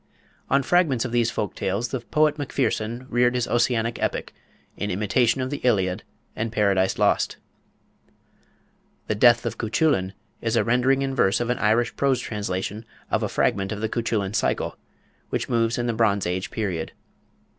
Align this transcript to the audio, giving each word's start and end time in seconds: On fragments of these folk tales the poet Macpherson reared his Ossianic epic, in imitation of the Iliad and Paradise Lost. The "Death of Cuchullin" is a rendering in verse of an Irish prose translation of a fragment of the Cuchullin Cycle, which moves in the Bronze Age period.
On 0.49 0.63
fragments 0.63 1.05
of 1.05 1.11
these 1.11 1.29
folk 1.29 1.53
tales 1.53 1.89
the 1.89 1.99
poet 1.99 2.39
Macpherson 2.39 3.05
reared 3.07 3.35
his 3.35 3.45
Ossianic 3.47 4.01
epic, 4.01 4.33
in 4.75 4.89
imitation 4.89 5.41
of 5.41 5.51
the 5.51 5.57
Iliad 5.63 6.01
and 6.35 6.51
Paradise 6.51 6.97
Lost. 6.97 7.37
The 9.05 9.13
"Death 9.13 9.45
of 9.45 9.59
Cuchullin" 9.59 10.13
is 10.41 10.55
a 10.55 10.63
rendering 10.63 11.03
in 11.03 11.13
verse 11.13 11.39
of 11.39 11.51
an 11.51 11.59
Irish 11.59 11.95
prose 11.95 12.19
translation 12.19 12.83
of 13.11 13.21
a 13.21 13.29
fragment 13.29 13.71
of 13.71 13.79
the 13.79 13.89
Cuchullin 13.89 14.33
Cycle, 14.33 14.75
which 15.29 15.49
moves 15.49 15.77
in 15.77 15.85
the 15.85 15.93
Bronze 15.93 16.25
Age 16.25 16.49
period. 16.49 16.93